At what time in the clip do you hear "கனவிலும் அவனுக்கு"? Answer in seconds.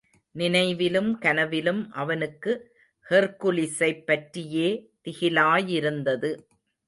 1.19-2.51